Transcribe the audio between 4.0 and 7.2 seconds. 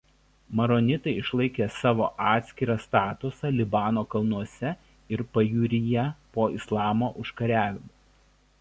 kalnuose ir pajūryje po Islamo